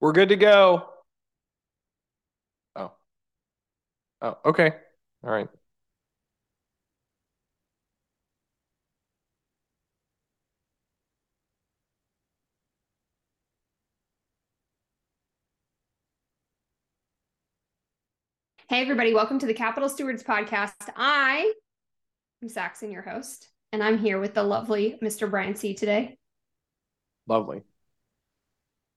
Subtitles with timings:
[0.00, 0.88] We're good to go.
[2.74, 2.92] Oh.
[4.20, 4.72] Oh, okay.
[5.24, 5.48] All right.
[18.68, 20.90] Hey, everybody, welcome to the Capital Stewards Podcast.
[20.96, 21.52] I
[22.42, 25.30] am Saxon, your host, and I'm here with the lovely Mr.
[25.30, 25.72] Brian C.
[25.72, 26.18] today.
[27.26, 27.62] Lovely.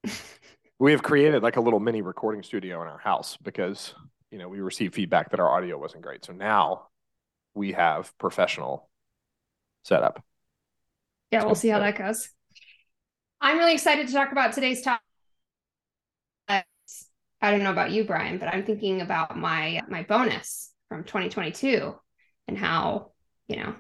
[0.80, 3.94] we have created like a little mini recording studio in our house because,
[4.32, 6.24] you know, we received feedback that our audio wasn't great.
[6.24, 6.88] So now
[7.54, 8.90] we have professional
[9.84, 10.24] setup.
[11.32, 12.30] Yeah, we'll see how that goes.
[13.42, 15.04] I'm really excited to talk about today's topic.
[17.41, 21.96] I don't know about you, Brian, but I'm thinking about my my bonus from 2022
[22.48, 23.12] and how,
[23.48, 23.76] you know,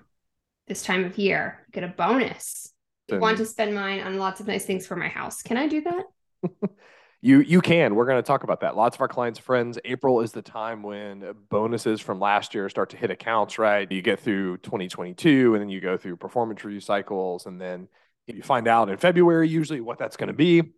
[0.67, 2.71] this time of year, get a bonus.
[3.11, 5.41] I want to spend mine on lots of nice things for my house.
[5.41, 6.03] Can I do that?
[7.21, 7.95] you you can.
[7.95, 8.75] We're going to talk about that.
[8.75, 9.77] Lots of our clients' friends.
[9.85, 13.57] April is the time when bonuses from last year start to hit accounts.
[13.59, 17.87] Right, you get through 2022, and then you go through performance review cycles, and then
[18.27, 20.71] you find out in February usually what that's going to be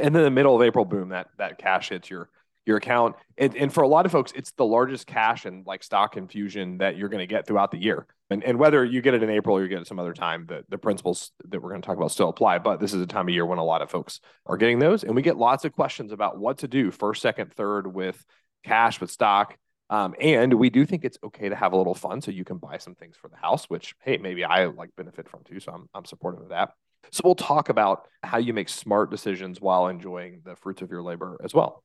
[0.00, 2.28] and then the middle of April, boom, that that cash hits your
[2.64, 3.16] your account.
[3.38, 6.78] And, and for a lot of folks, it's the largest cash and like stock infusion
[6.78, 8.06] that you're going to get throughout the year.
[8.28, 10.46] And, and whether you get it in April or you get it some other time,
[10.46, 12.58] the, the principles that we're going to talk about still apply.
[12.58, 15.04] But this is a time of year when a lot of folks are getting those.
[15.04, 18.24] And we get lots of questions about what to do first, second, third with
[18.64, 19.56] cash, with stock.
[19.90, 22.58] Um, and we do think it's okay to have a little fun so you can
[22.58, 25.60] buy some things for the house, which, hey, maybe I like benefit from too.
[25.60, 26.70] So I'm, I'm supportive of that.
[27.12, 31.02] So we'll talk about how you make smart decisions while enjoying the fruits of your
[31.02, 31.84] labor as well.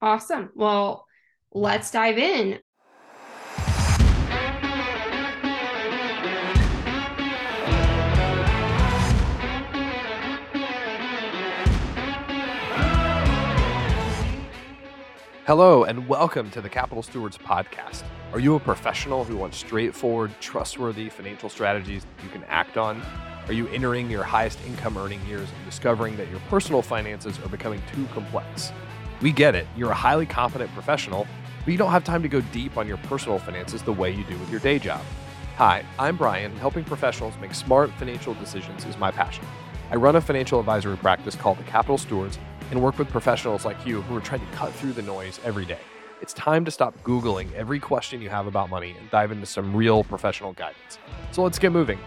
[0.00, 0.50] Awesome.
[0.54, 1.04] Well,
[1.52, 2.60] let's dive in.
[15.48, 18.02] Hello, and welcome to the Capital Stewards Podcast.
[18.34, 23.00] Are you a professional who wants straightforward, trustworthy financial strategies you can act on?
[23.46, 27.48] Are you entering your highest income earning years and discovering that your personal finances are
[27.48, 28.72] becoming too complex?
[29.22, 29.66] We get it.
[29.74, 31.26] You're a highly competent professional,
[31.64, 34.24] but you don't have time to go deep on your personal finances the way you
[34.24, 35.00] do with your day job.
[35.56, 36.54] Hi, I'm Brian.
[36.58, 39.46] Helping professionals make smart financial decisions is my passion.
[39.90, 42.38] I run a financial advisory practice called the Capital Stewards
[42.70, 45.64] and work with professionals like you who are trying to cut through the noise every
[45.64, 45.80] day.
[46.20, 49.74] It's time to stop Googling every question you have about money and dive into some
[49.74, 50.98] real professional guidance.
[51.30, 51.98] So let's get moving.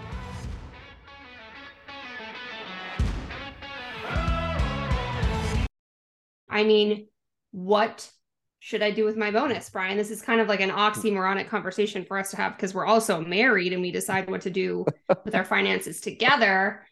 [6.49, 7.07] I mean,
[7.51, 8.11] what
[8.59, 9.97] should I do with my bonus, Brian?
[9.97, 13.21] This is kind of like an oxymoronic conversation for us to have because we're also
[13.21, 14.85] married and we decide what to do
[15.25, 16.85] with our finances together.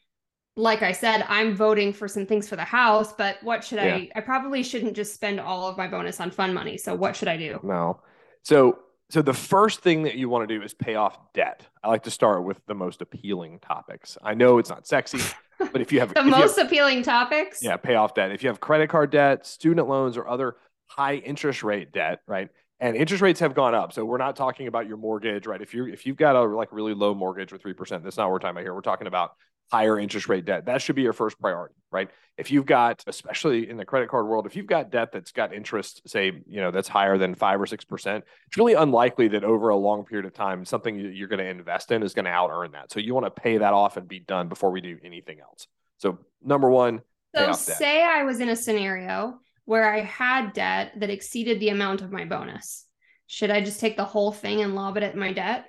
[0.55, 3.95] Like I said, I'm voting for some things for the house, but what should yeah.
[3.95, 4.09] I?
[4.15, 6.77] I probably shouldn't just spend all of my bonus on fun money.
[6.77, 7.59] So what should I do?
[7.63, 8.01] No.
[8.43, 8.79] So
[9.09, 11.65] so the first thing that you want to do is pay off debt.
[11.83, 14.17] I like to start with the most appealing topics.
[14.23, 15.19] I know it's not sexy.
[15.57, 18.31] But if you have the most have, appealing topics, yeah, pay off debt.
[18.31, 20.55] If you have credit card debt, student loans, or other
[20.85, 22.49] high interest rate debt, right?
[22.79, 23.91] And interest rates have gone up.
[23.91, 25.61] So we're not talking about your mortgage, right?
[25.61, 28.27] If you if you've got a like really low mortgage with three percent, that's not
[28.27, 28.73] what we're talking about here.
[28.73, 29.31] We're talking about
[29.71, 30.65] higher interest rate debt.
[30.65, 32.09] That should be your first priority, right?
[32.37, 35.53] If you've got, especially in the credit card world, if you've got debt that's got
[35.53, 39.43] interest, say, you know, that's higher than five or six percent, it's really unlikely that
[39.43, 42.31] over a long period of time, something you're going to invest in is going to
[42.31, 42.91] out earn that.
[42.91, 45.67] So you want to pay that off and be done before we do anything else.
[45.97, 47.01] So number one.
[47.35, 52.01] So say I was in a scenario where I had debt that exceeded the amount
[52.01, 52.85] of my bonus.
[53.27, 55.65] Should I just take the whole thing and lob it at my debt?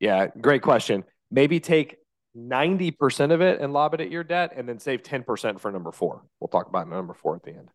[0.00, 1.04] Yeah, great question.
[1.30, 1.98] Maybe take
[2.36, 5.92] 90% of it and lob it at your debt and then save 10% for number
[5.92, 6.22] four.
[6.40, 7.70] We'll talk about number four at the end.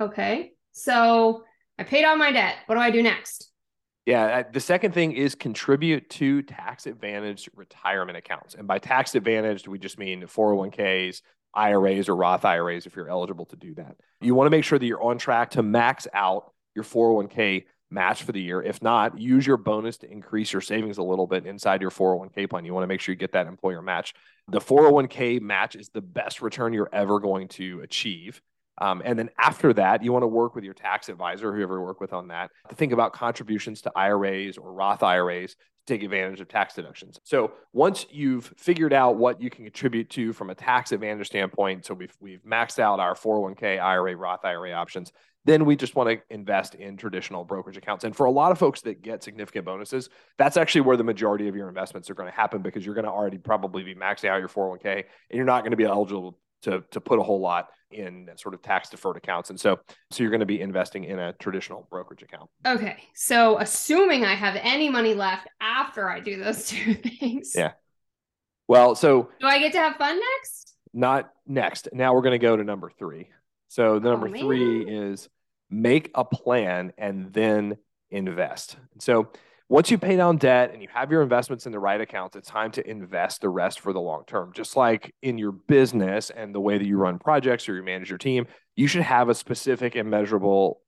[0.00, 0.52] Okay.
[0.72, 1.44] So
[1.78, 2.56] I paid all my debt.
[2.66, 3.50] What do I do next?
[4.04, 8.54] Yeah, the second thing is contribute to tax advantaged retirement accounts.
[8.54, 11.22] And by tax advantaged, we just mean 401ks,
[11.54, 13.96] IRAs, or Roth IRAs if you're eligible to do that.
[14.20, 18.22] You want to make sure that you're on track to max out your 401k match
[18.22, 18.62] for the year.
[18.62, 22.50] If not, use your bonus to increase your savings a little bit inside your 401k
[22.50, 22.64] plan.
[22.64, 24.14] You want to make sure you get that employer match.
[24.48, 28.40] The 401k match is the best return you're ever going to achieve.
[28.78, 31.80] Um, and then after that, you want to work with your tax advisor, whoever you
[31.80, 35.56] work with on that, to think about contributions to IRAs or Roth IRAs
[35.86, 37.20] take advantage of tax deductions.
[37.24, 41.86] So once you've figured out what you can contribute to from a tax advantage standpoint,
[41.86, 45.12] so we've we've maxed out our 401k, IRA, Roth IRA options,
[45.46, 48.02] then we just want to invest in traditional brokerage accounts.
[48.02, 51.46] And for a lot of folks that get significant bonuses, that's actually where the majority
[51.46, 54.28] of your investments are going to happen because you're going to already probably be maxing
[54.28, 56.36] out your 401k and you're not going to be eligible
[56.66, 59.50] to to put a whole lot in sort of tax deferred accounts.
[59.50, 59.78] And so
[60.10, 62.50] so you're going to be investing in a traditional brokerage account.
[62.66, 62.96] Okay.
[63.14, 67.52] So assuming I have any money left after I do those two things.
[67.54, 67.72] Yeah.
[68.68, 70.74] Well, so do I get to have fun next?
[70.92, 71.88] Not next.
[71.92, 73.28] Now we're going to go to number 3.
[73.68, 75.28] So the number oh, 3 is
[75.70, 77.76] make a plan and then
[78.10, 78.76] invest.
[78.98, 79.28] So
[79.68, 82.48] once you pay down debt and you have your investments in the right accounts, it's
[82.48, 84.52] time to invest the rest for the long term.
[84.54, 88.08] Just like in your business and the way that you run projects or you manage
[88.08, 88.46] your team,
[88.76, 90.80] you should have a specific and measurable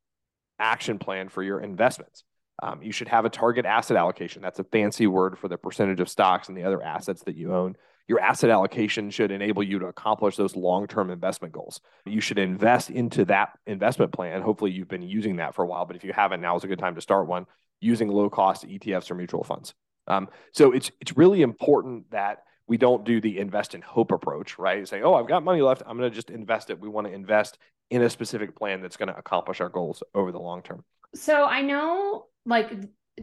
[0.61, 2.23] action plan for your investments.
[2.63, 4.43] Um, you should have a target asset allocation.
[4.43, 7.55] That's a fancy word for the percentage of stocks and the other assets that you
[7.55, 7.77] own.
[8.09, 11.81] Your asset allocation should enable you to accomplish those long term investment goals.
[12.07, 14.41] You should invest into that investment plan.
[14.43, 16.69] Hopefully, you've been using that for a while, but if you haven't, now is a
[16.69, 17.47] good time to start one
[17.81, 19.75] using low cost ETFs or mutual funds.
[20.07, 24.59] Um, so it's it's really important that we don't do the invest in hope approach,
[24.59, 24.87] right?
[24.87, 26.79] Say, oh, I've got money left, I'm going to just invest it.
[26.79, 27.59] We want to invest
[27.91, 30.85] in a specific plan that's going to accomplish our goals over the long term.
[31.15, 32.71] So I know, like,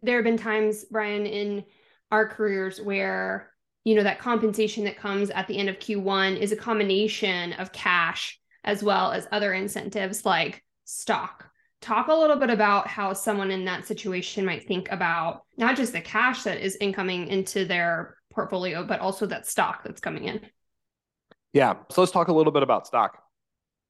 [0.01, 1.63] there have been times, Brian, in
[2.11, 3.51] our careers where
[3.85, 7.71] you know that compensation that comes at the end of Q1 is a combination of
[7.71, 11.49] cash as well as other incentives like stock
[11.85, 15.93] talk a little bit about how someone in that situation might think about not just
[15.93, 20.41] the cash that is incoming into their portfolio, but also that stock that's coming in.
[21.53, 21.75] Yeah.
[21.91, 23.21] So let's talk a little bit about stock.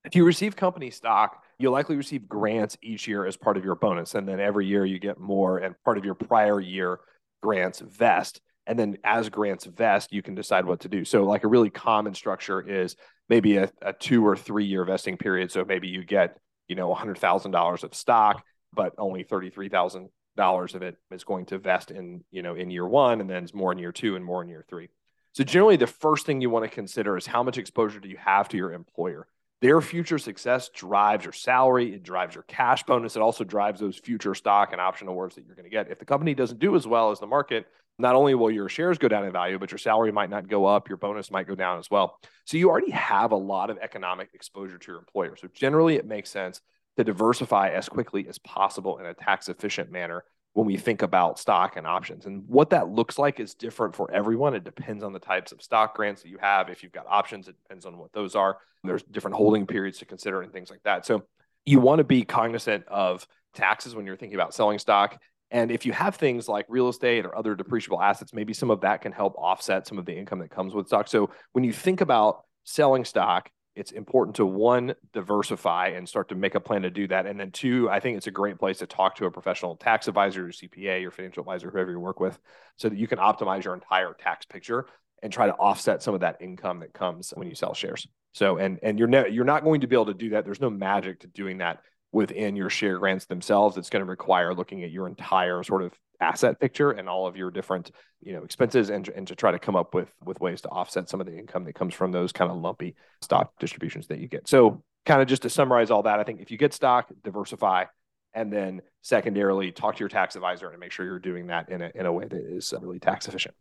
[0.03, 3.75] If you receive company stock, you'll likely receive grants each year as part of your
[3.75, 4.13] bonus.
[4.13, 6.99] And then every year you get more, and part of your prior year
[7.41, 8.41] grants vest.
[8.67, 11.05] And then as grants vest, you can decide what to do.
[11.05, 12.95] So, like a really common structure is
[13.29, 15.51] maybe a, a two or three year vesting period.
[15.51, 21.23] So maybe you get you know, $100,000 of stock, but only $33,000 of it is
[21.23, 23.91] going to vest in, you know, in year one, and then it's more in year
[23.91, 24.89] two and more in year three.
[25.33, 28.17] So generally, the first thing you want to consider is how much exposure do you
[28.17, 29.27] have to your employer?
[29.61, 33.97] Their future success drives your salary, it drives your cash bonus, it also drives those
[33.97, 35.89] future stock and option awards that you're going to get.
[35.89, 37.65] If the company doesn't do as well as the market,
[37.97, 40.65] not only will your shares go down in value, but your salary might not go
[40.65, 42.19] up, your bonus might go down as well.
[42.45, 45.35] So you already have a lot of economic exposure to your employer.
[45.35, 46.61] So generally, it makes sense
[46.97, 51.37] to diversify as quickly as possible in a tax efficient manner when we think about
[51.37, 52.25] stock and options.
[52.25, 54.55] And what that looks like is different for everyone.
[54.55, 56.69] It depends on the types of stock grants that you have.
[56.69, 58.57] If you've got options, it depends on what those are.
[58.83, 61.05] There's different holding periods to consider and things like that.
[61.05, 61.23] So
[61.65, 65.19] you want to be cognizant of taxes when you're thinking about selling stock
[65.55, 68.81] and if you have things like real estate or other depreciable assets, maybe some of
[68.81, 71.07] that can help offset some of the income that comes with stock.
[71.07, 76.35] So when you think about selling stock, it's important to one, diversify and start to
[76.35, 77.25] make a plan to do that.
[77.25, 80.09] And then two, I think it's a great place to talk to a professional tax
[80.09, 82.37] advisor, your CPA, your financial advisor, whoever you work with,
[82.75, 84.87] so that you can optimize your entire tax picture
[85.23, 88.05] and try to offset some of that income that comes when you sell shares.
[88.33, 90.43] So and and you're ne- you're not going to be able to do that.
[90.43, 91.79] There's no magic to doing that
[92.11, 93.77] within your share grants themselves.
[93.77, 97.35] It's going to require looking at your entire sort of asset picture and all of
[97.35, 97.91] your different
[98.21, 101.09] you know expenses and, and to try to come up with with ways to offset
[101.09, 104.27] some of the income that comes from those kind of lumpy stock distributions that you
[104.27, 107.09] get so kind of just to summarize all that i think if you get stock
[107.23, 107.85] diversify
[108.33, 111.81] and then secondarily talk to your tax advisor and make sure you're doing that in
[111.81, 113.55] a, in a way that is really tax efficient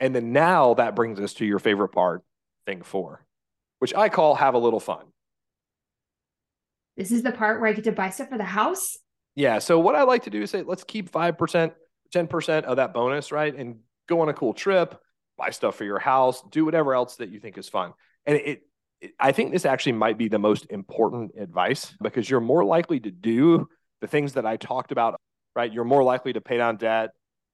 [0.00, 2.22] and then now that brings us to your favorite part
[2.66, 3.24] thing four
[3.78, 5.04] which i call have a little fun
[6.96, 8.98] this is the part where I get to buy stuff for the house.
[9.34, 9.58] Yeah.
[9.58, 11.72] So what I like to do is say, let's keep 5%,
[12.14, 13.54] 10% of that bonus, right?
[13.54, 13.76] And
[14.08, 15.00] go on a cool trip,
[15.38, 17.92] buy stuff for your house, do whatever else that you think is fun.
[18.26, 18.62] And it,
[19.00, 23.00] it I think this actually might be the most important advice because you're more likely
[23.00, 23.68] to do
[24.00, 25.18] the things that I talked about,
[25.56, 25.72] right?
[25.72, 27.10] You're more likely to pay down debt,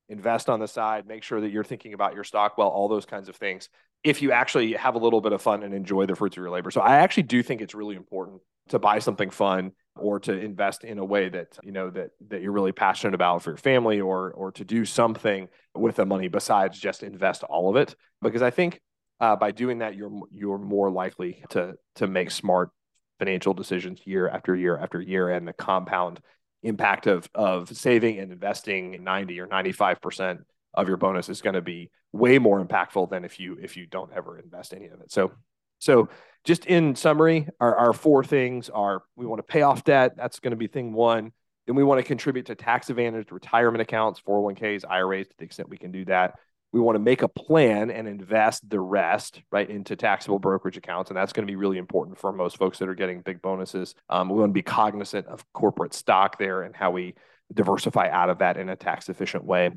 [0.09, 3.07] invest on the side, make sure that you're thinking about your stock well, all those
[3.07, 3.69] kinds of things.
[4.05, 6.51] If you actually have a little bit of fun and enjoy the fruits of your
[6.51, 6.71] labor.
[6.71, 10.85] So I actually do think it's really important to buy something fun or to invest
[10.85, 14.01] in a way that you know that that you're really passionate about for your family
[14.01, 17.95] or or to do something with the money besides just invest all of it.
[18.23, 18.81] Because i think
[19.21, 22.71] uh, by doing that you're you're more likely to to make smart
[23.19, 25.29] financial decisions year after year after year.
[25.31, 26.21] And the compound
[26.63, 30.41] impact of of saving and investing 90 or 95 percent
[30.75, 33.87] of your bonus is going to be way more impactful than if you if you
[33.87, 35.11] don't ever invest any of it.
[35.11, 35.33] So
[35.79, 36.09] so
[36.45, 40.17] just in summary, our, our four things are we want to pay off debt.
[40.17, 41.33] That's going to be thing one.
[41.67, 45.69] Then we want to contribute to tax advantaged retirement accounts, 401ks, IRAs to the extent
[45.69, 46.39] we can do that.
[46.73, 51.11] We want to make a plan and invest the rest right into taxable brokerage accounts.
[51.11, 53.95] And that's going to be really important for most folks that are getting big bonuses.
[54.09, 57.15] Um, we want to be cognizant of corporate stock there and how we
[57.53, 59.71] diversify out of that in a tax efficient way.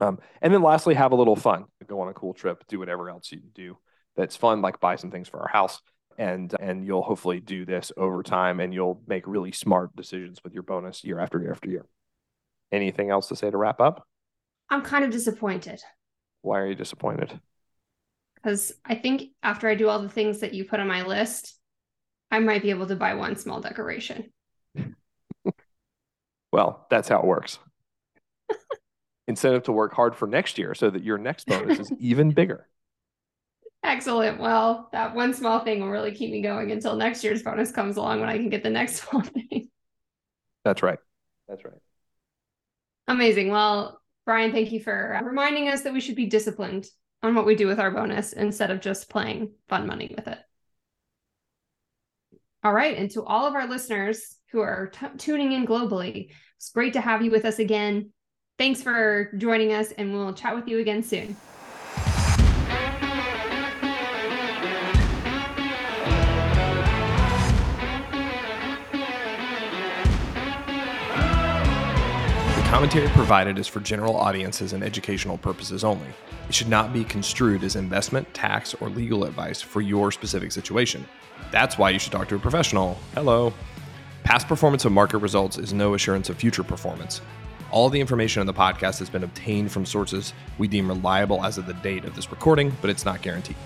[0.00, 1.66] Um, and then lastly, have a little fun.
[1.86, 3.76] Go on a cool trip, do whatever else you do
[4.20, 5.80] that's fun, like buy some things for our house.
[6.18, 10.52] And, and you'll hopefully do this over time and you'll make really smart decisions with
[10.52, 11.86] your bonus year after year after year.
[12.70, 14.06] Anything else to say to wrap up?
[14.68, 15.80] I'm kind of disappointed.
[16.42, 17.40] Why are you disappointed?
[18.34, 21.58] Because I think after I do all the things that you put on my list,
[22.30, 24.30] I might be able to buy one small decoration.
[26.52, 27.58] well, that's how it works.
[29.26, 32.66] Incentive to work hard for next year so that your next bonus is even bigger.
[33.82, 34.38] Excellent.
[34.38, 37.96] Well, that one small thing will really keep me going until next year's bonus comes
[37.96, 39.70] along when I can get the next small thing.
[40.64, 40.98] That's right.
[41.48, 41.80] That's right.
[43.08, 43.50] Amazing.
[43.50, 46.86] Well, Brian, thank you for uh, reminding us that we should be disciplined
[47.22, 50.38] on what we do with our bonus instead of just playing fun money with it.
[52.62, 52.96] All right.
[52.96, 57.00] And to all of our listeners who are t- tuning in globally, it's great to
[57.00, 58.12] have you with us again.
[58.58, 61.34] Thanks for joining us, and we'll chat with you again soon.
[72.70, 76.06] Commentary provided is for general audiences and educational purposes only.
[76.48, 81.04] It should not be construed as investment, tax, or legal advice for your specific situation.
[81.50, 82.96] That's why you should talk to a professional.
[83.12, 83.52] Hello.
[84.22, 87.22] Past performance of market results is no assurance of future performance.
[87.72, 91.58] All the information on the podcast has been obtained from sources we deem reliable as
[91.58, 93.56] of the date of this recording, but it's not guaranteed.